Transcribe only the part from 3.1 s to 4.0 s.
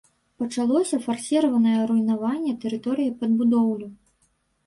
пад будоўлю.